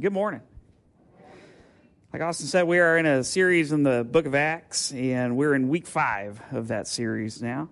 [0.00, 0.40] Good morning.
[2.10, 5.54] Like Austin said, we are in a series in the book of Acts, and we're
[5.54, 7.68] in week five of that series now.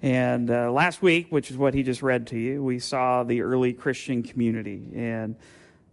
[0.00, 3.42] And uh, last week, which is what he just read to you, we saw the
[3.42, 4.80] early Christian community.
[4.94, 5.34] And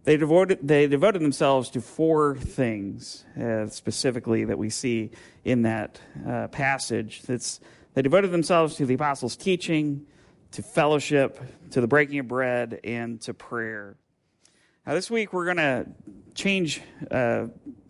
[0.04, 5.10] they devoted, they devoted themselves to four things uh, specifically that we see
[5.44, 7.24] in that uh, passage.
[7.24, 7.60] That's,
[7.96, 10.06] they devoted themselves to the apostles' teaching,
[10.52, 11.42] to fellowship,
[11.72, 13.98] to the breaking of bread, and to prayer.
[14.88, 15.88] Now, this week we're going to
[16.36, 16.80] change
[17.10, 17.48] uh,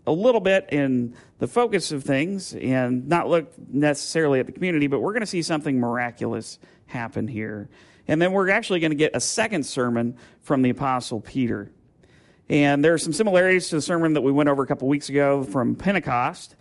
[0.07, 4.87] a little bit in the focus of things and not look necessarily at the community,
[4.87, 7.67] but we're going to see something miraculous happen here.
[8.07, 11.69] And then we're actually going to get a second sermon from the Apostle Peter.
[12.47, 15.09] And there are some similarities to the sermon that we went over a couple weeks
[15.09, 16.55] ago from Pentecost,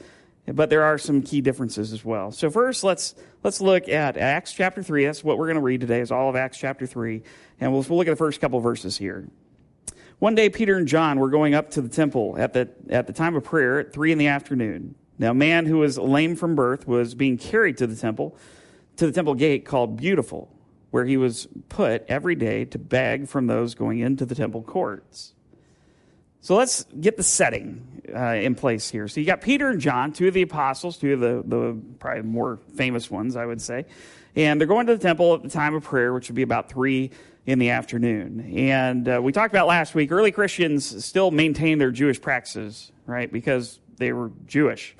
[0.46, 2.32] but there are some key differences as well.
[2.32, 5.04] So first, let's let's look at Acts chapter three.
[5.04, 6.00] That's what we're going to read today.
[6.00, 7.22] Is all of Acts chapter three,
[7.60, 9.28] and we'll, we'll look at the first couple verses here.
[10.18, 13.12] One day, Peter and John were going up to the temple at the, at the
[13.12, 14.94] time of prayer at three in the afternoon.
[15.18, 18.36] Now, a man who was lame from birth was being carried to the temple,
[18.96, 20.50] to the temple gate called Beautiful,
[20.90, 25.34] where he was put every day to beg from those going into the temple courts.
[26.40, 29.08] So let's get the setting uh, in place here.
[29.08, 32.22] So you got Peter and John, two of the apostles, two of the, the probably
[32.22, 33.86] more famous ones, I would say.
[34.36, 36.68] And they're going to the temple at the time of prayer, which would be about
[36.68, 37.12] three
[37.46, 38.54] in the afternoon.
[38.56, 43.30] And uh, we talked about last week, early Christians still maintained their Jewish practices, right?
[43.30, 44.96] Because they were Jewish.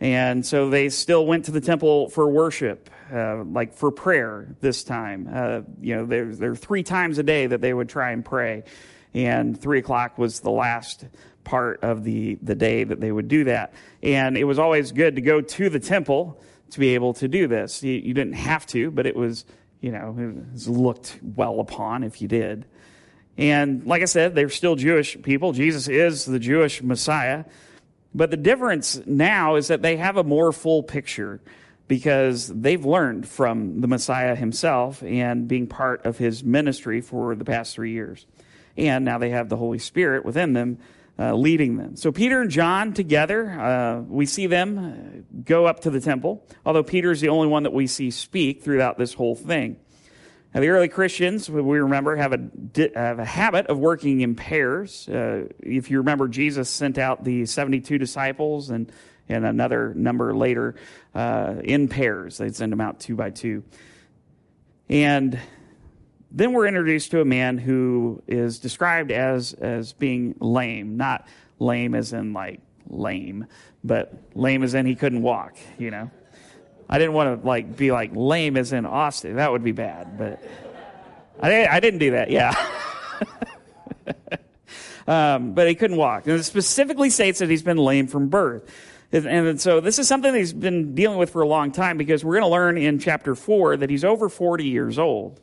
[0.00, 4.82] And so they still went to the temple for worship, uh, like for prayer this
[4.82, 5.28] time.
[5.32, 8.24] Uh, you know, there, there are three times a day that they would try and
[8.24, 8.64] pray.
[9.14, 11.06] And three o'clock was the last
[11.44, 13.72] part of the, the day that they would do that.
[14.02, 17.46] And it was always good to go to the temple to be able to do
[17.46, 17.82] this.
[17.84, 19.44] You, you didn't have to, but it was
[19.84, 20.16] you know,
[20.54, 22.64] is looked well upon if you did.
[23.36, 25.52] And like I said, they're still Jewish people.
[25.52, 27.44] Jesus is the Jewish Messiah.
[28.14, 31.42] But the difference now is that they have a more full picture
[31.86, 37.44] because they've learned from the Messiah himself and being part of his ministry for the
[37.44, 38.24] past three years.
[38.78, 40.78] And now they have the Holy Spirit within them
[41.18, 41.96] uh, leading them.
[41.96, 46.82] So Peter and John together, uh, we see them go up to the temple, although
[46.82, 49.76] Peter is the only one that we see speak throughout this whole thing.
[50.54, 52.38] Now, the early Christians, we remember, have a,
[52.94, 55.08] have a habit of working in pairs.
[55.08, 58.90] Uh, if you remember, Jesus sent out the 72 disciples and,
[59.28, 60.76] and another number later
[61.12, 62.38] uh, in pairs.
[62.38, 63.64] They'd send them out two by two.
[64.88, 65.40] And
[66.34, 71.28] then we're introduced to a man who is described as, as being lame, not
[71.60, 73.46] lame as in like lame,
[73.84, 76.10] but lame as in he couldn't walk, you know.
[76.90, 79.36] I didn't want to like be like lame as in Austin.
[79.36, 80.42] That would be bad, but
[81.40, 82.30] I, I didn't do that.
[82.30, 82.52] Yeah.
[85.06, 86.26] um, but he couldn't walk.
[86.26, 88.68] And it specifically states that he's been lame from birth.
[89.12, 92.24] And so this is something that he's been dealing with for a long time because
[92.24, 95.40] we're going to learn in chapter 4 that he's over 40 years old.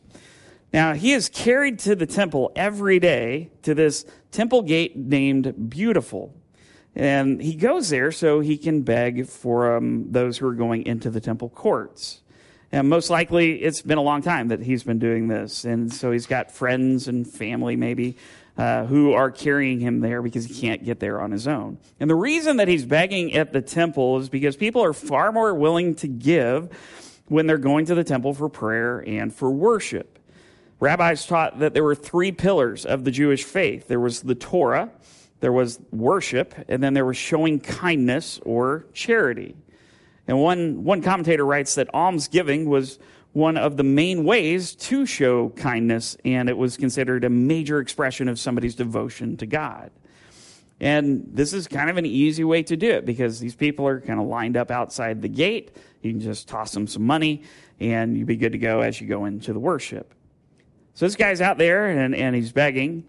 [0.73, 6.33] Now, he is carried to the temple every day to this temple gate named Beautiful.
[6.95, 11.09] And he goes there so he can beg for um, those who are going into
[11.09, 12.21] the temple courts.
[12.71, 15.65] And most likely, it's been a long time that he's been doing this.
[15.65, 18.15] And so he's got friends and family, maybe,
[18.57, 21.79] uh, who are carrying him there because he can't get there on his own.
[21.99, 25.53] And the reason that he's begging at the temple is because people are far more
[25.53, 26.69] willing to give
[27.27, 30.19] when they're going to the temple for prayer and for worship.
[30.81, 34.89] Rabbis taught that there were three pillars of the Jewish faith there was the Torah,
[35.39, 39.55] there was worship, and then there was showing kindness or charity.
[40.27, 42.97] And one, one commentator writes that almsgiving was
[43.33, 48.27] one of the main ways to show kindness, and it was considered a major expression
[48.27, 49.91] of somebody's devotion to God.
[50.79, 54.01] And this is kind of an easy way to do it because these people are
[54.01, 55.77] kind of lined up outside the gate.
[56.01, 57.43] You can just toss them some money,
[57.79, 60.15] and you'd be good to go as you go into the worship.
[60.93, 63.05] So this guy's out there and, and he's begging.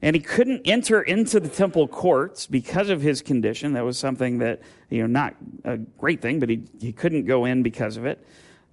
[0.00, 3.72] And he couldn't enter into the temple courts because of his condition.
[3.72, 4.60] That was something that,
[4.90, 5.34] you know, not
[5.64, 8.24] a great thing, but he, he couldn't go in because of it.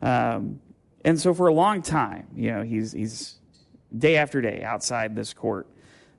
[0.03, 0.59] Um,
[1.03, 3.35] and so for a long time, you know, he's, he's
[3.97, 5.67] day after day outside this court,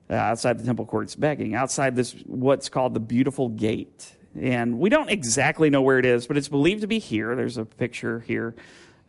[0.09, 4.13] uh, outside the temple courts begging, outside this, what's called the beautiful gate.
[4.37, 7.33] And we don't exactly know where it is, but it's believed to be here.
[7.35, 8.55] There's a picture here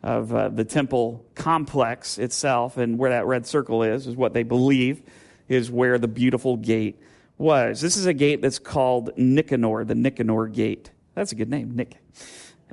[0.01, 4.43] of uh, the temple complex itself, and where that red circle is, is what they
[4.43, 5.01] believe
[5.47, 7.01] is where the beautiful gate
[7.37, 7.81] was.
[7.81, 10.91] This is a gate that's called Nicanor, the Nicanor Gate.
[11.15, 11.97] That's a good name, Nick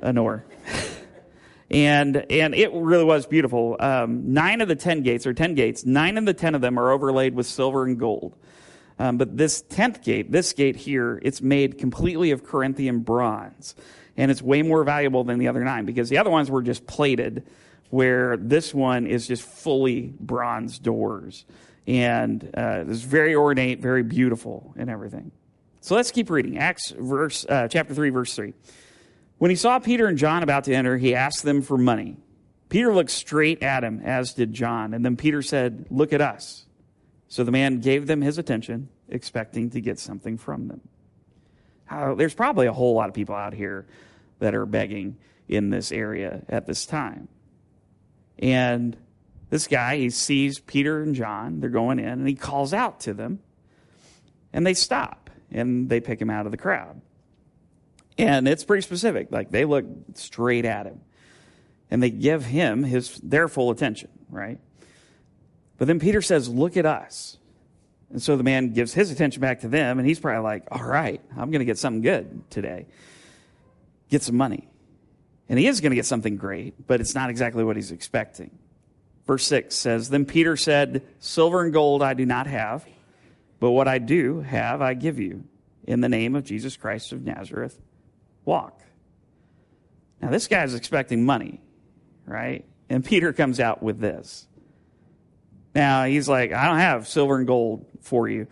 [0.01, 0.43] Anor.
[1.71, 3.75] and and it really was beautiful.
[3.79, 6.79] Um, nine of the ten gates, or ten gates, nine of the ten of them
[6.79, 8.37] are overlaid with silver and gold.
[8.99, 13.75] Um, but this 10th gate, this gate here, it's made completely of Corinthian bronze.
[14.17, 16.87] And it's way more valuable than the other nine because the other ones were just
[16.87, 17.47] plated,
[17.89, 21.45] where this one is just fully bronze doors.
[21.85, 25.31] And uh, it's very ornate, very beautiful, and everything.
[25.81, 26.57] So let's keep reading.
[26.57, 28.53] Acts verse, uh, chapter 3, verse 3.
[29.37, 32.17] When he saw Peter and John about to enter, he asked them for money.
[32.69, 34.93] Peter looked straight at him, as did John.
[34.93, 36.65] And then Peter said, Look at us.
[37.29, 40.81] So the man gave them his attention, expecting to get something from them.
[41.89, 43.85] Uh, there's probably a whole lot of people out here
[44.39, 45.17] that are begging
[45.47, 47.27] in this area at this time.
[48.39, 48.97] And
[49.49, 53.13] this guy, he sees Peter and John, they're going in, and he calls out to
[53.13, 53.39] them,
[54.53, 57.01] and they stop and they pick him out of the crowd.
[58.17, 59.31] And it's pretty specific.
[59.31, 59.85] Like they look
[60.15, 61.01] straight at him
[61.89, 64.59] and they give him his their full attention, right?
[65.77, 67.37] But then Peter says, Look at us.
[68.09, 70.83] And so the man gives his attention back to them, and he's probably like, All
[70.83, 72.87] right, I'm going to get something good today.
[74.09, 74.69] Get some money.
[75.49, 78.51] And he is going to get something great, but it's not exactly what he's expecting.
[79.25, 82.85] Verse 6 says, Then Peter said, Silver and gold I do not have,
[83.59, 85.43] but what I do have I give you.
[85.85, 87.79] In the name of Jesus Christ of Nazareth,
[88.43, 88.81] walk.
[90.21, 91.61] Now, this guy's expecting money,
[92.25, 92.65] right?
[92.89, 94.47] And Peter comes out with this.
[95.73, 98.47] Now, he's like, I don't have silver and gold for you,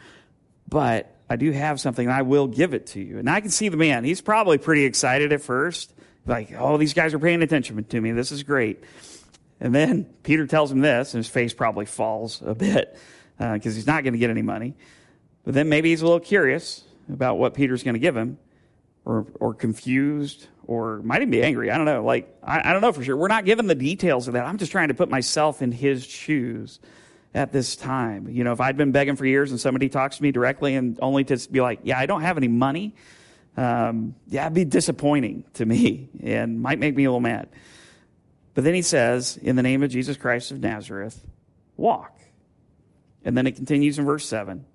[0.70, 3.18] but I do have something, and I will give it to you.
[3.18, 4.04] And I can see the man.
[4.04, 5.94] He's probably pretty excited at first.
[6.26, 8.12] Like, oh, these guys are paying attention to me.
[8.12, 8.84] This is great.
[9.60, 12.98] And then Peter tells him this, and his face probably falls a bit
[13.38, 14.76] because uh, he's not going to get any money.
[15.44, 18.38] But then maybe he's a little curious about what Peter's going to give him,
[19.04, 21.70] or, or confused, or might even be angry.
[21.70, 22.04] I don't know.
[22.04, 23.16] Like, I, I don't know for sure.
[23.16, 24.46] We're not given the details of that.
[24.46, 26.80] I'm just trying to put myself in his shoes
[27.36, 28.30] at this time.
[28.30, 30.98] You know, if I'd been begging for years and somebody talks to me directly and
[31.02, 32.96] only to be like, yeah, I don't have any money,
[33.58, 37.50] um, yeah, it'd be disappointing to me and might make me a little mad.
[38.54, 41.22] But then he says, in the name of Jesus Christ of Nazareth,
[41.76, 42.18] walk.
[43.26, 44.66] And then it continues in verse 7.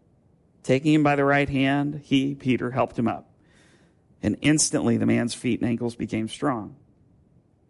[0.62, 3.30] Taking him by the right hand, he, Peter, helped him up.
[4.22, 6.76] And instantly the man's feet and ankles became strong.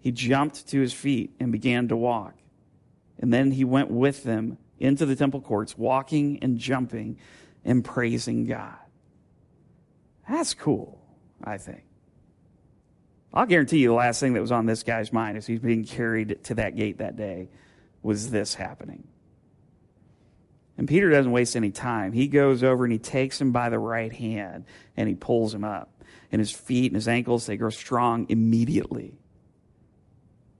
[0.01, 2.35] He jumped to his feet and began to walk.
[3.21, 7.19] And then he went with them into the temple courts, walking and jumping
[7.65, 8.77] and praising God.
[10.29, 11.01] That's cool,
[11.45, 11.85] I think.
[13.33, 15.85] I'll guarantee you the last thing that was on this guy's mind as he's being
[15.85, 17.49] carried to that gate that day
[18.03, 19.07] was this happening.
[20.79, 22.13] And Peter doesn't waste any time.
[22.13, 24.65] He goes over and he takes him by the right hand
[24.97, 26.03] and he pulls him up.
[26.33, 29.19] And his feet and his ankles, they grow strong immediately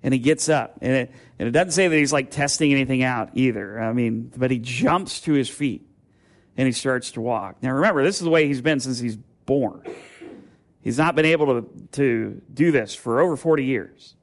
[0.03, 0.79] and he gets up.
[0.81, 3.81] And it, and it doesn't say that he's like testing anything out either.
[3.81, 5.87] I mean, but he jumps to his feet
[6.57, 7.63] and he starts to walk.
[7.63, 9.83] Now remember, this is the way he's been since he's born.
[10.83, 14.15] He's not been able to, to do this for over 40 years.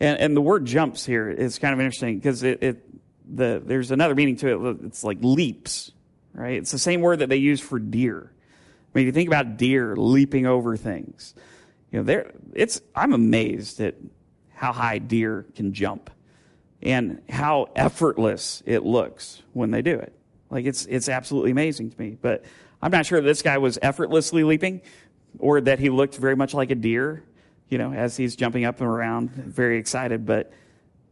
[0.00, 2.84] And, and the word jumps here is kind of interesting because it, it,
[3.24, 4.76] the, there's another meaning to it.
[4.84, 5.92] It's like leaps,
[6.34, 6.58] right?
[6.58, 8.30] It's the same word that they use for deer.
[8.30, 11.34] I mean, you think about deer leaping over things
[11.94, 13.94] you know, there it's I'm amazed at
[14.52, 16.10] how high deer can jump
[16.82, 20.12] and how effortless it looks when they do it.
[20.50, 22.18] Like it's it's absolutely amazing to me.
[22.20, 22.46] But
[22.82, 24.82] I'm not sure this guy was effortlessly leaping
[25.38, 27.22] or that he looked very much like a deer,
[27.68, 30.26] you know, as he's jumping up and around, very excited.
[30.26, 30.52] But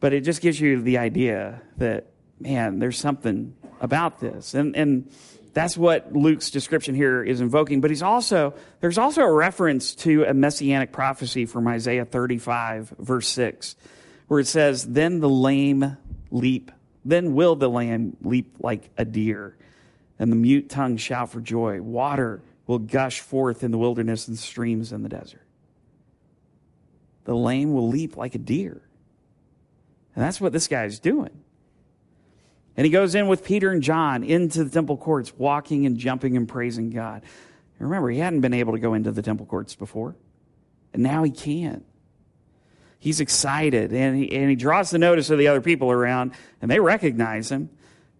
[0.01, 2.07] but it just gives you the idea that
[2.41, 4.55] man, there's something about this.
[4.55, 5.13] And and
[5.53, 7.81] that's what Luke's description here is invoking.
[7.81, 13.29] But he's also, there's also a reference to a messianic prophecy from Isaiah 35, verse
[13.29, 13.77] 6,
[14.29, 15.97] where it says, Then the lame
[16.31, 16.71] leap,
[17.05, 19.57] then will the lame leap like a deer,
[20.19, 21.83] and the mute tongue shout for joy.
[21.83, 25.45] Water will gush forth in the wilderness and streams in the desert.
[27.25, 28.81] The lame will leap like a deer.
[30.15, 31.42] And that's what this guy's doing.
[32.77, 36.37] And he goes in with Peter and John into the temple courts, walking and jumping
[36.37, 37.23] and praising God.
[37.79, 40.17] And remember, he hadn't been able to go into the temple courts before,
[40.93, 41.85] and now he can.
[42.99, 46.71] He's excited, and he, and he draws the notice of the other people around, and
[46.71, 47.69] they recognize him.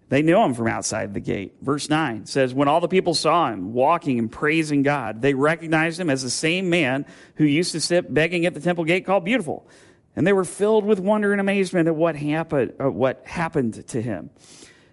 [0.09, 1.55] They knew him from outside the gate.
[1.63, 5.99] Verse 9 says, When all the people saw him walking and praising God, they recognized
[5.99, 7.07] him as the same man
[7.37, 9.67] who used to sit begging at the temple gate called Beautiful
[10.15, 14.03] and they were filled with wonder and amazement at what happened, uh, what happened to
[14.03, 14.31] him.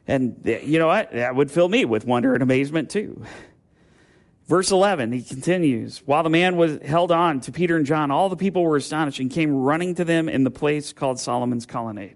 [0.07, 1.11] And you know what?
[1.11, 3.23] That would fill me with wonder and amazement too.
[4.47, 8.29] Verse 11, he continues, While the man was held on to Peter and John, all
[8.29, 12.15] the people were astonished and came running to them in the place called Solomon's colonnade.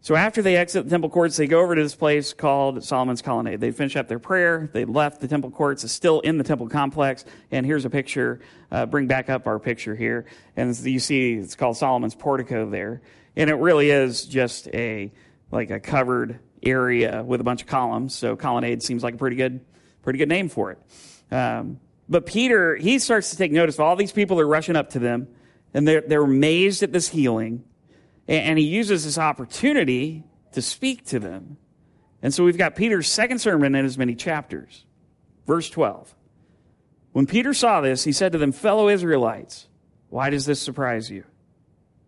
[0.00, 3.20] So after they exit the temple courts, they go over to this place called Solomon's
[3.20, 3.60] Colonnade.
[3.60, 4.70] They finish up their prayer.
[4.72, 5.82] They left the temple courts.
[5.82, 7.24] It's still in the temple complex.
[7.50, 8.40] And here's a picture.
[8.70, 10.26] Uh, bring back up our picture here.
[10.56, 13.02] And you see it's called Solomon's Portico there.
[13.36, 15.12] And it really is just a,
[15.50, 18.14] like a covered area with a bunch of columns.
[18.14, 19.60] So colonnade seems like a pretty good,
[20.02, 20.78] pretty good name for it.
[21.34, 24.90] Um, but Peter, he starts to take notice of all these people are rushing up
[24.90, 25.28] to them
[25.74, 27.64] and they're, they're amazed at this healing
[28.28, 31.56] and he uses this opportunity to speak to them.
[32.22, 34.84] And so we've got Peter's second sermon in as many chapters.
[35.46, 36.14] Verse 12.
[37.12, 39.66] When Peter saw this, he said to them, Fellow Israelites,
[40.10, 41.24] why does this surprise you?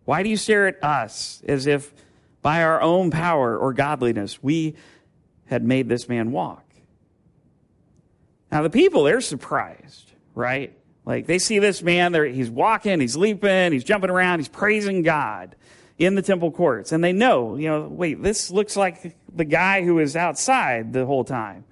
[0.05, 1.93] Why do you stare at us as if
[2.41, 4.75] by our own power or godliness we
[5.45, 6.65] had made this man walk?
[8.51, 10.77] Now, the people, they're surprised, right?
[11.05, 15.55] Like they see this man, he's walking, he's leaping, he's jumping around, he's praising God
[16.01, 16.91] in the temple courts.
[16.91, 21.05] And they know, you know, wait, this looks like the guy who was outside the
[21.05, 21.63] whole time.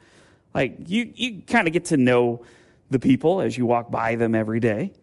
[0.53, 2.45] Like you, you kind of get to know
[2.91, 4.93] the people as you walk by them every day.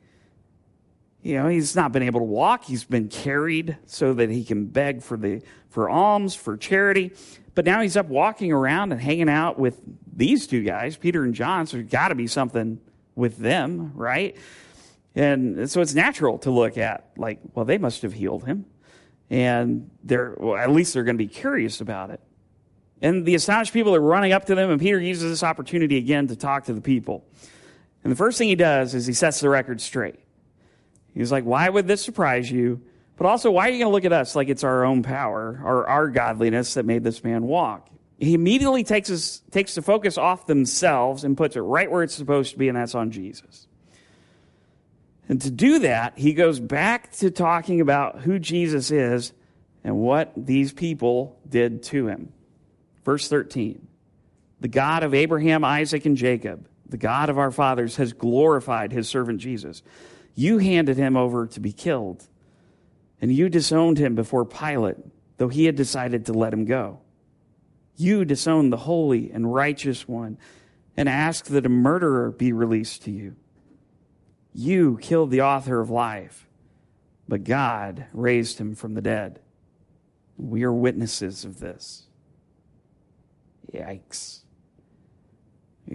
[1.22, 2.64] You know, he's not been able to walk.
[2.64, 7.12] He's been carried so that he can beg for the for alms, for charity.
[7.56, 9.80] But now he's up walking around and hanging out with
[10.14, 11.66] these two guys, Peter and John.
[11.66, 12.80] So there's got to be something
[13.16, 14.36] with them, right?
[15.16, 18.66] And so it's natural to look at like, well, they must have healed him
[19.30, 22.20] and they're well, at least they're going to be curious about it.
[23.02, 26.28] And the astonished people are running up to them, and Peter uses this opportunity again
[26.28, 27.24] to talk to the people.
[28.02, 30.16] And the first thing he does is he sets the record straight.
[31.12, 32.82] He's like, Why would this surprise you?
[33.16, 35.60] But also, why are you going to look at us like it's our own power
[35.64, 37.88] or our godliness that made this man walk?
[38.18, 42.14] He immediately takes, his, takes the focus off themselves and puts it right where it's
[42.14, 43.66] supposed to be, and that's on Jesus.
[45.28, 49.32] And to do that, he goes back to talking about who Jesus is
[49.82, 52.32] and what these people did to him.
[53.04, 53.86] Verse 13
[54.60, 59.08] The God of Abraham, Isaac, and Jacob, the God of our fathers, has glorified his
[59.08, 59.82] servant Jesus.
[60.34, 62.26] You handed him over to be killed,
[63.20, 64.98] and you disowned him before Pilate,
[65.38, 67.00] though he had decided to let him go.
[67.96, 70.36] You disowned the holy and righteous one
[70.96, 73.36] and asked that a murderer be released to you.
[74.58, 76.48] You killed the author of life,
[77.28, 79.38] but God raised him from the dead.
[80.38, 82.04] We are witnesses of this.
[83.70, 84.40] Yikes.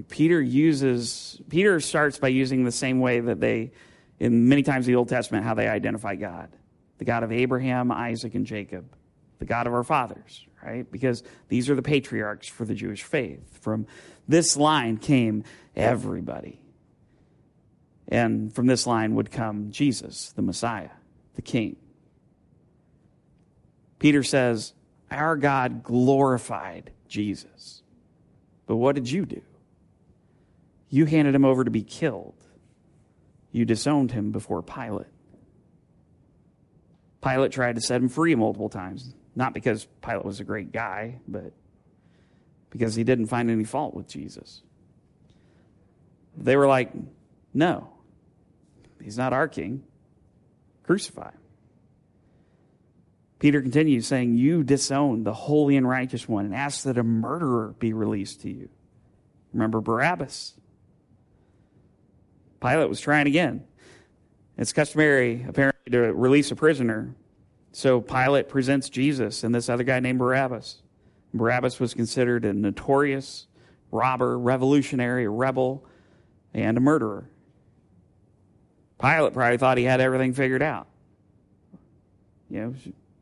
[0.09, 3.71] Peter uses, Peter starts by using the same way that they,
[4.19, 6.55] in many times in the Old Testament, how they identify God
[6.99, 8.95] the God of Abraham, Isaac, and Jacob,
[9.39, 10.89] the God of our fathers, right?
[10.91, 13.57] Because these are the patriarchs for the Jewish faith.
[13.59, 13.87] From
[14.27, 16.60] this line came everybody.
[18.11, 20.89] And from this line would come Jesus, the Messiah,
[21.35, 21.77] the King.
[23.99, 24.73] Peter says,
[25.09, 27.81] Our God glorified Jesus.
[28.67, 29.41] But what did you do?
[30.89, 32.35] You handed him over to be killed.
[33.53, 35.07] You disowned him before Pilate.
[37.23, 41.19] Pilate tried to set him free multiple times, not because Pilate was a great guy,
[41.27, 41.53] but
[42.71, 44.63] because he didn't find any fault with Jesus.
[46.35, 46.91] They were like,
[47.53, 47.89] no,
[49.03, 49.83] He's not our king.
[50.83, 51.31] Crucify.
[53.39, 57.73] Peter continues saying, You disown the holy and righteous one and ask that a murderer
[57.79, 58.69] be released to you.
[59.51, 60.53] Remember Barabbas.
[62.61, 63.63] Pilate was trying again.
[64.57, 67.15] It's customary, apparently, to release a prisoner.
[67.71, 70.83] So Pilate presents Jesus and this other guy named Barabbas.
[71.33, 73.47] Barabbas was considered a notorious
[73.89, 75.83] robber, revolutionary, rebel,
[76.53, 77.30] and a murderer.
[79.01, 80.87] Pilate probably thought he had everything figured out.
[82.49, 82.75] You know,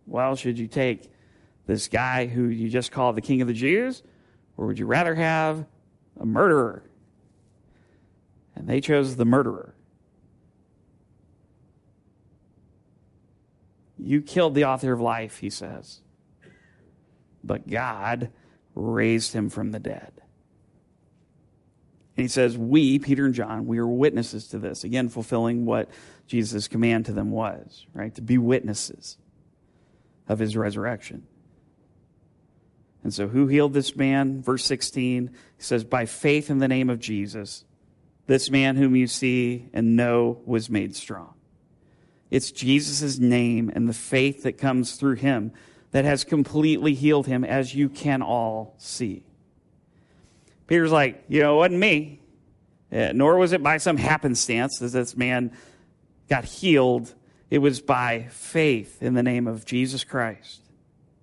[0.06, 1.10] well, should you take
[1.68, 4.04] this guy who you just called the king of the Jews,
[4.58, 5.66] or would you rather have
[6.20, 6.84] a murderer?
[8.56, 9.74] And they chose the murderer.
[13.98, 16.02] You killed the author of life, he says.
[17.44, 18.32] But God
[18.76, 20.22] raised him from the dead.
[22.20, 24.84] And he says, We, Peter and John, we are witnesses to this.
[24.84, 25.88] Again, fulfilling what
[26.28, 28.14] Jesus' command to them was, right?
[28.16, 29.18] To be witnesses
[30.28, 31.26] of his resurrection.
[33.06, 34.42] And so, who healed this man?
[34.42, 37.64] Verse 16, he says, By faith in the name of Jesus,
[38.28, 41.36] this man whom you see and know was made strong.
[42.30, 45.54] It's Jesus' name and the faith that comes through him
[45.92, 49.24] that has completely healed him, as you can all see.
[50.70, 52.22] Peter's like, you know, it wasn't me,
[52.92, 55.52] yeah, nor was it by some happenstance that this man
[56.30, 57.14] got healed.
[57.50, 60.62] It was by faith in the name of Jesus Christ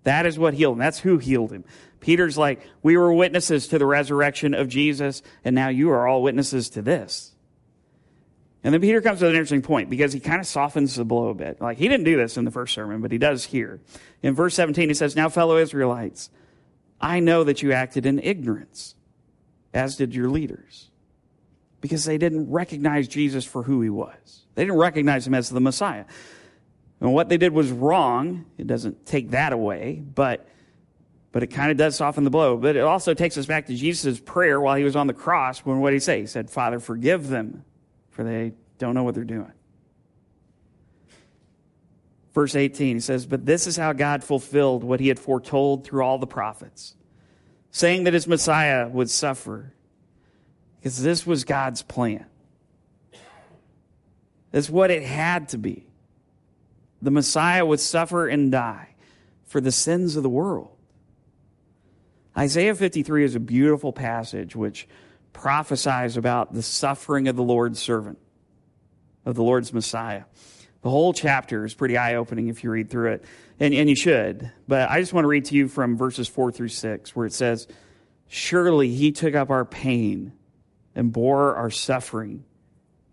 [0.02, 0.78] That is what healed him.
[0.80, 1.64] That's who healed him.
[2.00, 6.22] Peter's like, we were witnesses to the resurrection of Jesus, and now you are all
[6.22, 7.32] witnesses to this.
[8.64, 11.28] And then Peter comes to an interesting point because he kind of softens the blow
[11.28, 11.60] a bit.
[11.60, 13.80] Like, he didn't do this in the first sermon, but he does here.
[14.24, 16.30] In verse 17, he says, Now, fellow Israelites,
[17.00, 18.96] I know that you acted in ignorance,
[19.76, 20.90] as did your leaders,
[21.80, 24.46] because they didn't recognize Jesus for who he was.
[24.54, 26.06] They didn't recognize him as the Messiah.
[27.00, 28.46] And what they did was wrong.
[28.56, 30.48] It doesn't take that away, but
[31.32, 32.56] but it kind of does soften the blow.
[32.56, 35.58] But it also takes us back to Jesus' prayer while he was on the cross
[35.58, 36.20] when what did he say?
[36.20, 37.62] He said, Father, forgive them,
[38.08, 39.52] for they don't know what they're doing.
[42.32, 46.02] Verse 18, he says, But this is how God fulfilled what he had foretold through
[46.02, 46.94] all the prophets,
[47.76, 49.70] saying that his Messiah would suffer,
[50.78, 52.24] because this was God's plan.
[54.50, 55.86] That's what it had to be.
[57.02, 58.94] The Messiah would suffer and die
[59.44, 60.74] for the sins of the world.
[62.34, 64.88] Isaiah 53 is a beautiful passage which
[65.34, 68.18] prophesies about the suffering of the Lord's servant,
[69.26, 70.24] of the Lord's Messiah.
[70.86, 73.24] The whole chapter is pretty eye opening if you read through it,
[73.58, 74.52] and, and you should.
[74.68, 77.32] But I just want to read to you from verses 4 through 6, where it
[77.32, 77.66] says,
[78.28, 80.32] Surely he took up our pain
[80.94, 82.44] and bore our suffering,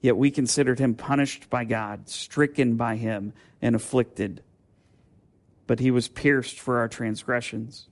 [0.02, 4.44] yet we considered him punished by God, stricken by him, and afflicted.
[5.66, 7.88] But he was pierced for our transgressions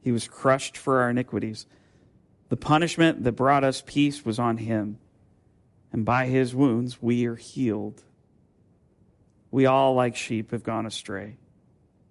[0.00, 1.66] he was crushed for our iniquities.
[2.48, 4.98] The punishment that brought us peace was on him,
[5.92, 8.02] and by his wounds we are healed.
[9.50, 11.36] We all, like sheep, have gone astray.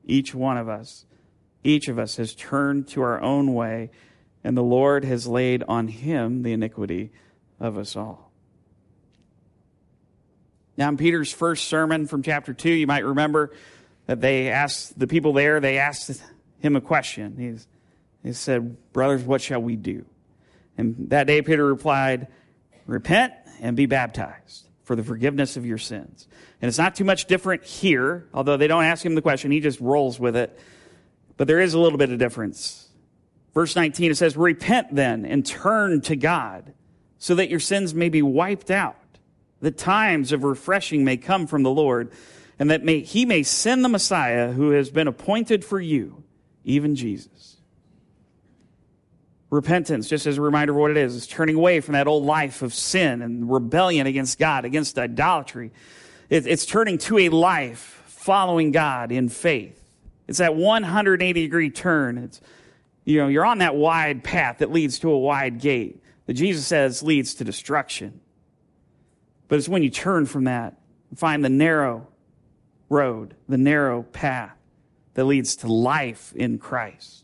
[0.06, 1.06] Each one of us,
[1.64, 3.92] each of us has turned to our own way,
[4.44, 7.12] and the Lord has laid on him the iniquity
[7.60, 8.32] of us all.
[10.78, 13.52] Now, in Peter's first sermon from chapter 2, you might remember
[14.06, 16.22] that they asked the people there, they asked
[16.60, 17.36] him a question.
[17.38, 17.68] He's,
[18.24, 20.06] he said, Brothers, what shall we do?
[20.78, 22.28] And that day Peter replied,
[22.86, 26.30] Repent and be baptized for the forgiveness of your sins.
[26.62, 29.60] And it's not too much different here, although they don't ask him the question, he
[29.60, 30.58] just rolls with it.
[31.36, 32.88] But there is a little bit of difference.
[33.54, 36.74] Verse 19, it says, Repent then and turn to God
[37.18, 38.96] so that your sins may be wiped out,
[39.60, 42.10] that times of refreshing may come from the Lord,
[42.58, 46.24] and that may, he may send the Messiah who has been appointed for you,
[46.64, 47.57] even Jesus.
[49.50, 52.26] Repentance, just as a reminder of what it is, is turning away from that old
[52.26, 55.72] life of sin and rebellion against God, against idolatry.
[56.30, 59.82] It's turning to a life following God in faith.
[60.28, 62.18] It's that 180 degree turn.
[62.18, 62.42] It's,
[63.06, 66.68] you know, you're on that wide path that leads to a wide gate that Jesus
[66.68, 68.20] says leads to destruction.
[69.48, 70.76] But it's when you turn from that
[71.10, 72.08] and find the narrow
[72.90, 74.58] road, the narrow path
[75.14, 77.24] that leads to life in Christ.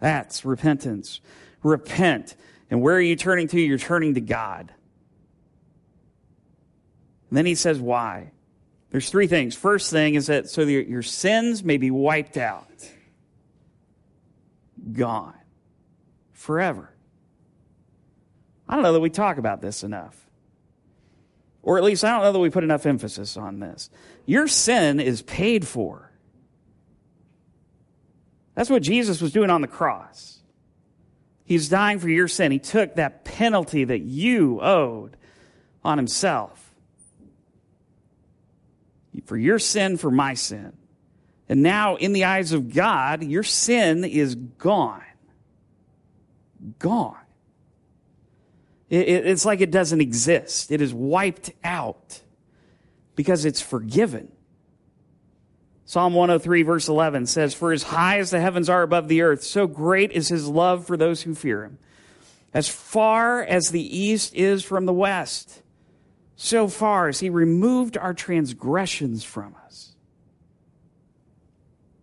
[0.00, 1.20] That's repentance.
[1.62, 2.36] Repent.
[2.70, 3.60] And where are you turning to?
[3.60, 4.72] You're turning to God.
[7.30, 8.32] And then he says, why?
[8.90, 9.54] There's three things.
[9.54, 12.88] First thing is that so your, your sins may be wiped out,
[14.92, 15.34] gone,
[16.32, 16.90] forever.
[18.66, 20.16] I don't know that we talk about this enough.
[21.62, 23.90] Or at least I don't know that we put enough emphasis on this.
[24.24, 26.07] Your sin is paid for.
[28.58, 30.40] That's what Jesus was doing on the cross.
[31.44, 32.50] He's dying for your sin.
[32.50, 35.16] He took that penalty that you owed
[35.84, 36.74] on himself.
[39.26, 40.72] For your sin, for my sin.
[41.48, 45.04] And now, in the eyes of God, your sin is gone.
[46.80, 47.14] Gone.
[48.90, 52.22] it's like it doesn't exist, it is wiped out
[53.14, 54.32] because it's forgiven.
[55.88, 59.42] Psalm 103, verse 11 says, For as high as the heavens are above the earth,
[59.42, 61.78] so great is his love for those who fear him.
[62.52, 65.62] As far as the east is from the west,
[66.36, 69.94] so far as he removed our transgressions from us.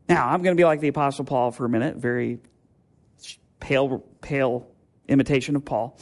[0.09, 2.39] Now, I'm going to be like the Apostle Paul for a minute, very
[3.59, 4.67] pale, pale
[5.07, 5.95] imitation of Paul.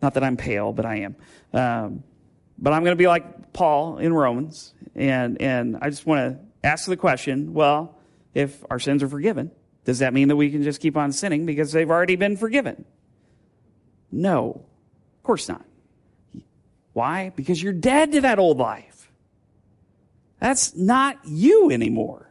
[0.00, 1.16] Not that I'm pale, but I am.
[1.52, 2.04] Um,
[2.56, 6.45] but I'm going to be like Paul in Romans, and, and I just want to
[6.62, 7.98] ask the question well,
[8.34, 9.50] if our sins are forgiven,
[9.84, 12.84] does that mean that we can just keep on sinning because they've already been forgiven?
[14.10, 14.64] No,
[15.16, 15.64] of course not.
[16.92, 17.30] Why?
[17.36, 19.10] Because you're dead to that old life.
[20.40, 22.28] That's not you anymore.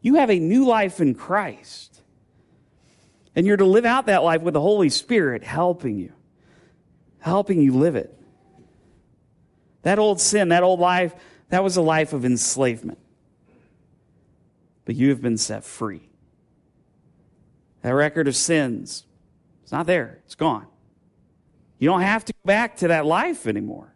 [0.00, 2.00] You have a new life in Christ.
[3.34, 6.12] And you're to live out that life with the Holy Spirit helping you,
[7.20, 8.14] helping you live it.
[9.82, 11.14] That old sin, that old life,
[11.50, 12.98] that was a life of enslavement.
[14.88, 16.08] But you have been set free.
[17.82, 19.04] That record of sins,
[19.62, 20.66] it's not there, it's gone.
[21.78, 23.94] You don't have to go back to that life anymore.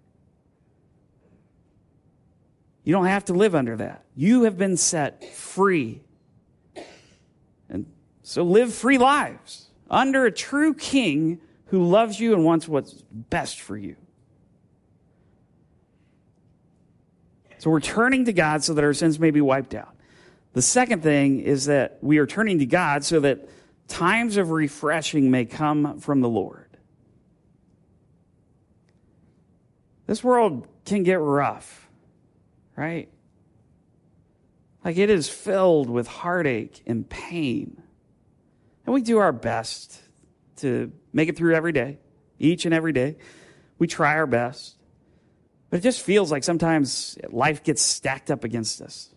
[2.85, 4.05] You don't have to live under that.
[4.15, 6.03] You have been set free.
[7.71, 7.87] And
[8.23, 13.63] so live free lives under a true king who loves you and wants what's best
[13.63, 13.97] for you.
[17.57, 19.92] So we're turning to God so that our sins may be wiped out.
[20.53, 23.49] The second thing is that we are turning to God so that
[23.89, 26.77] times of refreshing may come from the Lord.
[30.07, 31.89] This world can get rough,
[32.77, 33.09] right?
[34.85, 37.83] Like it is filled with heartache and pain.
[38.85, 40.01] And we do our best
[40.57, 41.99] to make it through every day,
[42.39, 43.17] each and every day.
[43.79, 44.77] We try our best.
[45.71, 49.09] But it just feels like sometimes life gets stacked up against us.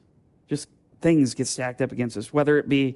[0.48, 0.70] Just
[1.06, 2.96] things get stacked up against us, whether it be,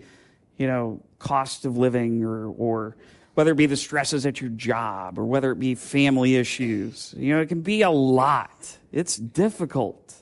[0.57, 2.95] you know, cost of living or, or
[3.35, 7.13] whether it be the stresses at your job or whether it be family issues.
[7.15, 8.79] You know, it can be a lot.
[8.91, 10.15] It's difficult.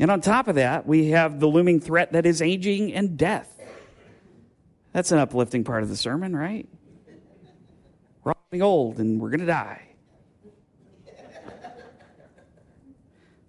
[0.00, 3.60] And on top of that, we have the looming threat that is aging and death.
[4.92, 6.68] That's an uplifting part of the sermon, right?
[8.24, 9.89] We're all getting old and we're going to die.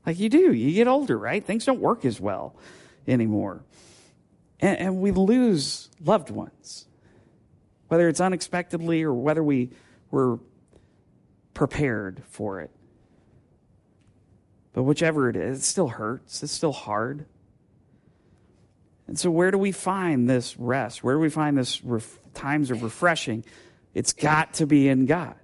[0.05, 1.43] Like you do, you get older, right?
[1.43, 2.55] Things don't work as well
[3.07, 3.63] anymore.
[4.59, 6.87] And, and we lose loved ones,
[7.87, 9.69] whether it's unexpectedly or whether we
[10.09, 10.39] were
[11.53, 12.71] prepared for it.
[14.73, 16.43] But whichever it is, it still hurts.
[16.43, 17.25] It's still hard.
[19.07, 21.03] And so, where do we find this rest?
[21.03, 23.43] Where do we find this ref- times of refreshing?
[23.93, 25.35] It's got to be in God.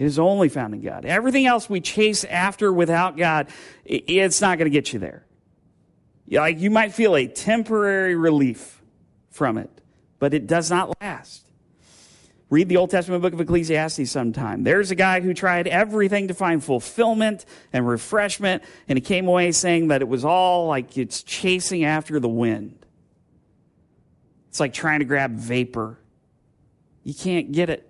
[0.00, 1.04] It is only found in God.
[1.04, 3.48] Everything else we chase after without God,
[3.84, 5.26] it's not going to get you there.
[6.26, 8.80] Like you might feel a temporary relief
[9.28, 9.68] from it,
[10.18, 11.46] but it does not last.
[12.48, 14.64] Read the Old Testament book of Ecclesiastes sometime.
[14.64, 19.52] There's a guy who tried everything to find fulfillment and refreshment, and he came away
[19.52, 22.86] saying that it was all like it's chasing after the wind.
[24.48, 25.98] It's like trying to grab vapor.
[27.04, 27.89] You can't get it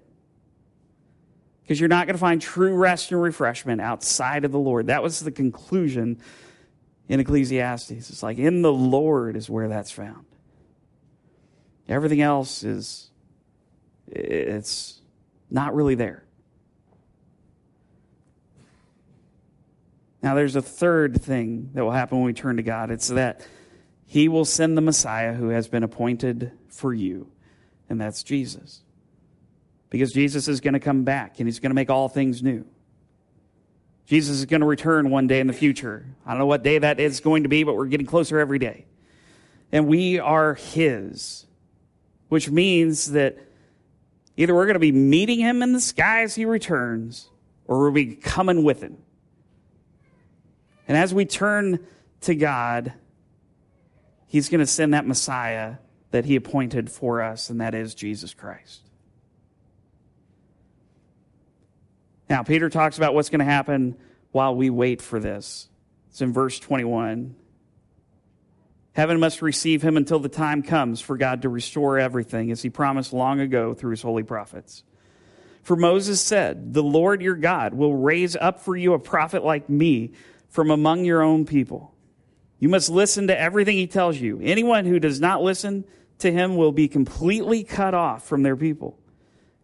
[1.70, 4.88] because you're not going to find true rest and refreshment outside of the Lord.
[4.88, 6.18] That was the conclusion
[7.08, 7.92] in Ecclesiastes.
[7.92, 10.26] It's like in the Lord is where that's found.
[11.88, 13.12] Everything else is
[14.08, 15.00] it's
[15.48, 16.24] not really there.
[20.24, 22.90] Now there's a third thing that will happen when we turn to God.
[22.90, 23.46] It's that
[24.06, 27.30] he will send the Messiah who has been appointed for you,
[27.88, 28.82] and that's Jesus
[29.90, 32.64] because Jesus is going to come back and he's going to make all things new.
[34.06, 36.04] Jesus is going to return one day in the future.
[36.24, 38.58] I don't know what day that is going to be, but we're getting closer every
[38.58, 38.86] day.
[39.70, 41.46] And we are his,
[42.28, 43.38] which means that
[44.36, 47.28] either we're going to be meeting him in the sky as he returns
[47.66, 48.96] or we'll be coming with him.
[50.88, 51.86] And as we turn
[52.22, 52.92] to God,
[54.26, 55.76] he's going to send that Messiah
[56.10, 58.89] that he appointed for us, and that is Jesus Christ.
[62.30, 63.96] Now, Peter talks about what's going to happen
[64.30, 65.68] while we wait for this.
[66.10, 67.34] It's in verse 21.
[68.92, 72.70] Heaven must receive him until the time comes for God to restore everything, as he
[72.70, 74.84] promised long ago through his holy prophets.
[75.64, 79.68] For Moses said, The Lord your God will raise up for you a prophet like
[79.68, 80.12] me
[80.48, 81.94] from among your own people.
[82.60, 84.38] You must listen to everything he tells you.
[84.40, 85.84] Anyone who does not listen
[86.18, 88.99] to him will be completely cut off from their people.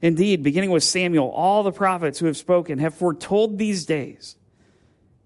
[0.02, 4.37] Indeed, beginning with Samuel, all the prophets who have spoken have foretold these days.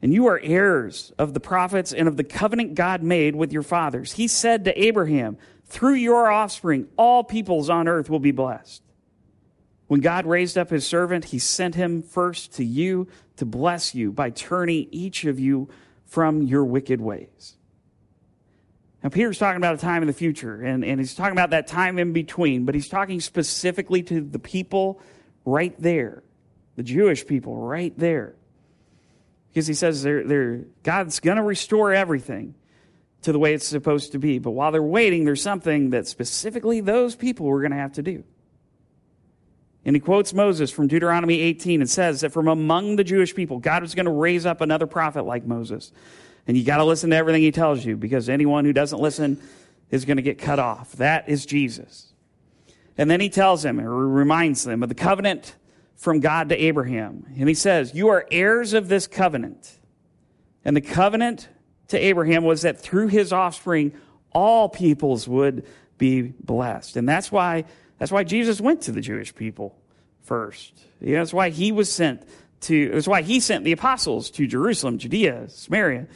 [0.03, 3.63] And you are heirs of the prophets and of the covenant God made with your
[3.63, 4.13] fathers.
[4.13, 8.83] He said to Abraham, Through your offspring, all peoples on earth will be blessed.
[9.89, 14.13] When God raised up his servant, he sent him first to you to bless you
[14.13, 15.69] by turning each of you
[16.07, 17.57] from your wicked ways.
[19.03, 21.67] Now, Peter's talking about a time in the future, and, and he's talking about that
[21.67, 25.01] time in between, but he's talking specifically to the people
[25.47, 26.23] right there,
[26.77, 28.35] the Jewish people right there.
[29.49, 32.55] Because he says they're, they're, God's going to restore everything
[33.23, 34.39] to the way it's supposed to be.
[34.39, 38.03] But while they're waiting, there's something that specifically those people were going to have to
[38.03, 38.25] do.
[39.85, 43.59] And he quotes Moses from Deuteronomy 18 and says that from among the Jewish people,
[43.59, 45.91] God was going to raise up another prophet like Moses
[46.47, 49.41] and you got to listen to everything he tells you because anyone who doesn't listen
[49.91, 50.93] is going to get cut off.
[50.93, 52.13] That is Jesus.
[52.97, 55.55] And then he tells him, or reminds them of the covenant
[55.97, 57.27] from God to Abraham.
[57.39, 59.79] And he says, You are heirs of this covenant.
[60.65, 61.49] And the covenant
[61.89, 63.93] to Abraham was that through his offspring,
[64.33, 65.67] All peoples would
[65.99, 66.97] be blessed.
[66.97, 67.65] And that's why,
[67.99, 69.77] that's why Jesus went to the Jewish people
[70.23, 70.79] first.
[71.01, 72.23] That's why he was sent
[72.63, 76.07] to, that's why he sent the apostles to Jerusalem, Judea, Samaria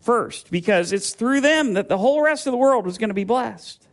[0.00, 3.14] first, because it's through them that the whole rest of the world was going to
[3.14, 3.86] be blessed.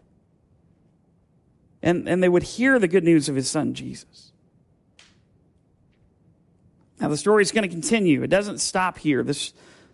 [1.81, 4.31] And, and they would hear the good news of his son, Jesus.
[6.99, 8.23] Now, the story is going to continue.
[8.23, 9.23] It doesn't stop here.
[9.23, 9.53] This,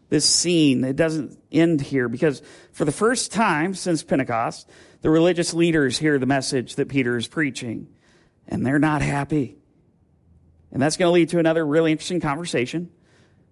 [0.09, 4.67] this scene, it doesn't end here because for the first time since Pentecost,
[5.01, 7.87] the religious leaders hear the message that Peter is preaching
[8.47, 9.57] and they're not happy.
[10.75, 12.91] And that's going to lead to another really interesting conversation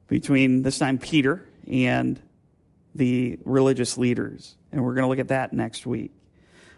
[0.10, 2.22] between this time Peter and
[2.96, 4.58] the religious leaders.
[4.74, 6.12] And we're going to look at that next week.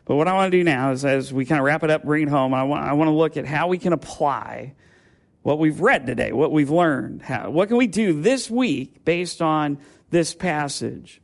[0.06, 2.04] But what I want to do now is, as we kind of wrap it up,
[2.04, 4.76] bring it home, I want, I want to look at how we can apply
[5.42, 7.24] what we've read today, what we've learned.
[7.24, 9.80] How, what can we do this week based on
[10.12, 11.24] this passage?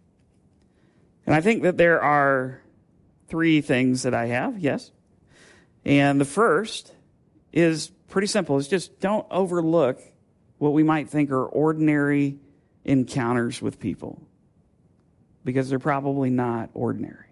[1.28, 2.60] And I think that there are
[3.28, 4.90] three things that I have, yes.
[5.86, 6.92] And the first
[7.54, 8.60] is pretty simple.
[8.60, 10.00] It's just don't overlook
[10.60, 12.38] what we might think are ordinary
[12.86, 14.22] encounters with people
[15.44, 17.26] because they're probably not ordinary.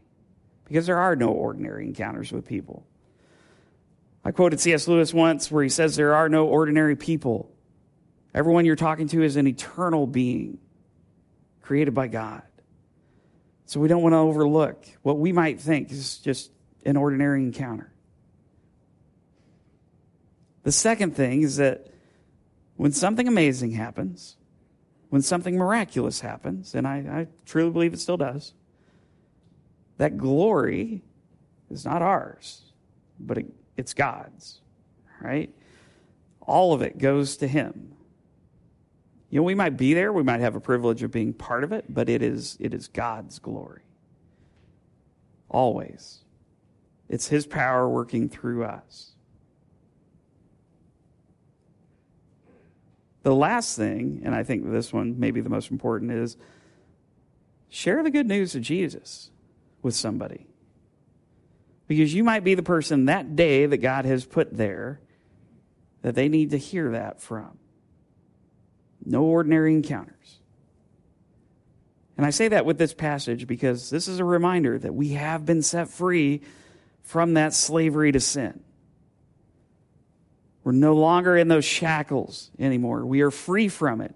[0.66, 2.86] Because there are no ordinary encounters with people.
[4.24, 4.88] I quoted C.S.
[4.88, 7.52] Lewis once where he says, There are no ordinary people.
[8.34, 10.60] Everyone you're talking to is an eternal being
[11.62, 12.44] created by God.
[13.66, 16.52] So we don't want to overlook what we might think is just
[16.86, 17.92] an ordinary encounter.
[20.64, 21.88] The second thing is that
[22.76, 24.38] when something amazing happens,
[25.10, 28.54] when something miraculous happens, and I, I truly believe it still does,
[29.98, 31.02] that glory
[31.70, 32.62] is not ours,
[33.20, 33.46] but it,
[33.76, 34.62] it's God's,
[35.22, 35.54] right?
[36.42, 37.94] All of it goes to Him.
[39.30, 41.72] You know, we might be there, we might have a privilege of being part of
[41.72, 43.82] it, but it is, it is God's glory.
[45.50, 46.20] Always.
[47.08, 49.16] It's His power working through us.
[53.24, 56.38] The last thing, and I think this one may be the most important, is
[57.70, 59.30] share the good news of Jesus
[59.82, 60.48] with somebody.
[61.88, 65.02] Because you might be the person that day that God has put there
[66.02, 67.58] that they need to hear that from.
[69.04, 70.40] No ordinary encounters.
[72.16, 75.46] And I say that with this passage because this is a reminder that we have
[75.46, 76.42] been set free
[77.02, 78.62] from that slavery to sin.
[80.70, 83.04] We're no longer in those shackles anymore.
[83.04, 84.14] We are free from it.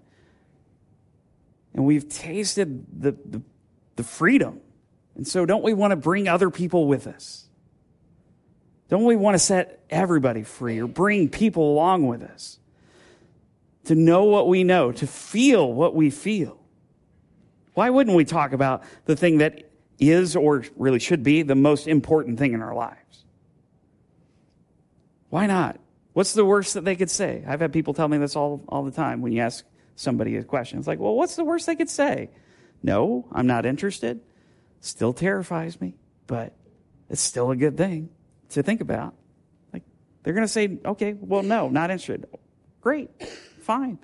[1.74, 3.42] And we've tasted the, the,
[3.96, 4.60] the freedom.
[5.16, 7.48] And so, don't we want to bring other people with us?
[8.88, 12.60] Don't we want to set everybody free or bring people along with us?
[13.86, 16.60] To know what we know, to feel what we feel.
[17.72, 21.88] Why wouldn't we talk about the thing that is or really should be the most
[21.88, 23.24] important thing in our lives?
[25.30, 25.80] Why not?
[26.14, 27.44] What's the worst that they could say?
[27.46, 29.64] I've had people tell me this all, all the time when you ask
[29.96, 30.78] somebody a question.
[30.78, 32.30] It's like, well, what's the worst they could say?
[32.82, 34.20] No, I'm not interested.
[34.80, 35.96] Still terrifies me,
[36.26, 36.54] but
[37.10, 38.10] it's still a good thing
[38.50, 39.14] to think about.
[39.72, 39.82] Like,
[40.22, 42.26] they're going to say, okay, well, no, not interested.
[42.80, 43.10] Great,
[43.60, 43.98] fine.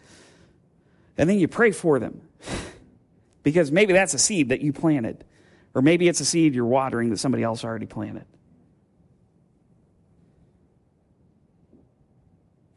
[1.16, 2.22] And then you pray for them
[3.44, 5.24] because maybe that's a seed that you planted,
[5.74, 8.24] or maybe it's a seed you're watering that somebody else already planted.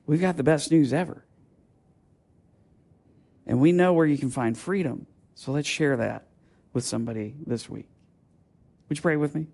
[0.05, 1.23] We've got the best news ever.
[3.45, 5.05] And we know where you can find freedom.
[5.35, 6.27] So let's share that
[6.73, 7.87] with somebody this week.
[8.89, 9.47] Would you pray with me?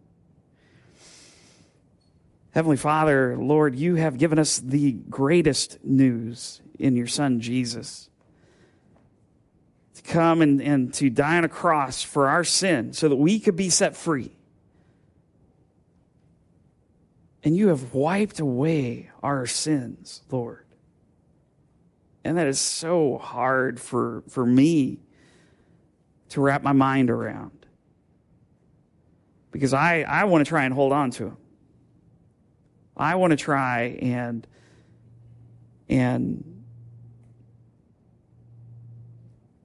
[2.52, 8.10] Heavenly Father, Lord, you have given us the greatest news in your Son, Jesus.
[9.96, 13.40] To come and, and to die on a cross for our sin so that we
[13.40, 14.32] could be set free.
[17.44, 20.66] And you have wiped away our sins, Lord.
[22.24, 25.00] And that is so hard for, for me
[26.30, 27.66] to wrap my mind around.
[29.52, 31.38] Because I, I want to try and hold on to them.
[32.96, 34.46] I want to try and
[35.90, 36.64] and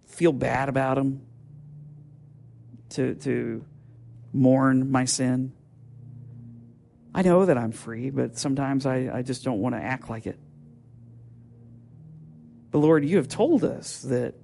[0.06, 1.20] feel bad about them,
[2.90, 3.64] to, to
[4.32, 5.52] mourn my sin.
[7.14, 10.26] I know that I'm free, but sometimes I, I just don't want to act like
[10.26, 10.38] it.
[12.72, 14.34] But Lord, you have told us that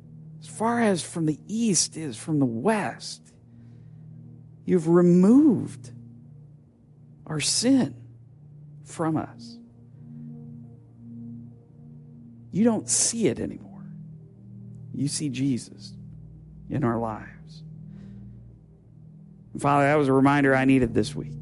[0.40, 3.20] as far as from the east is from the west,
[4.64, 5.90] you've removed
[7.26, 7.96] our sin
[8.84, 9.58] from us.
[12.52, 13.84] You don't see it anymore.
[14.94, 15.92] You see Jesus
[16.68, 17.64] in our lives.
[19.58, 21.32] Father, that was a reminder I needed this week.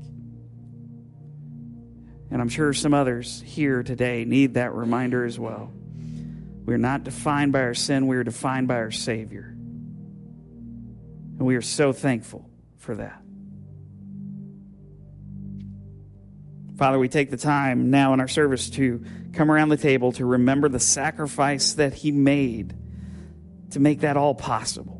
[2.30, 5.72] And I'm sure some others here today need that reminder as well.
[6.64, 9.54] We are not defined by our sin, we are defined by our Savior.
[11.38, 13.22] And we are so thankful for that.
[16.76, 20.24] Father, we take the time now in our service to come around the table to
[20.24, 22.74] remember the sacrifice that He made
[23.70, 24.97] to make that all possible.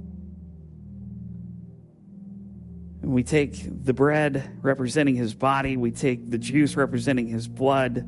[3.15, 8.07] We take the bread representing His body, we take the juice representing His blood,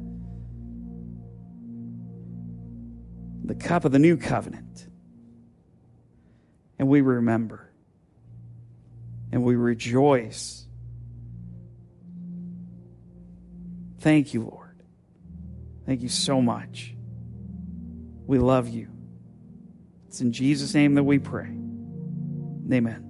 [3.45, 4.89] the cup of the new covenant,
[6.79, 7.71] and we remember
[9.33, 10.67] and we rejoice.
[14.01, 14.83] Thank you, Lord.
[15.87, 16.95] Thank you so much.
[18.27, 18.89] We love you.
[20.09, 21.57] It's in Jesus' name that we pray.
[22.73, 23.10] Amen.